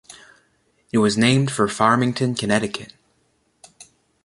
It 0.91 0.97
was 0.97 1.15
named 1.15 1.51
for 1.51 1.67
Farmington, 1.67 2.33
Connecticut. 2.33 2.93